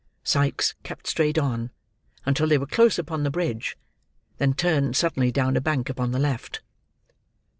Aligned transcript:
Sikes 0.23 0.73
kept 0.81 1.05
straight 1.05 1.37
on, 1.37 1.69
until 2.25 2.47
they 2.47 2.57
were 2.57 2.65
close 2.65 2.97
upon 2.97 3.21
the 3.21 3.29
bridge; 3.29 3.77
then 4.39 4.55
turned 4.55 4.95
suddenly 4.95 5.31
down 5.31 5.55
a 5.55 5.61
bank 5.61 5.91
upon 5.91 6.11
the 6.11 6.17
left. 6.17 6.61